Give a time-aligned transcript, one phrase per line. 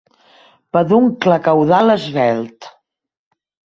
[0.71, 2.61] Peduncle caudal esvelt.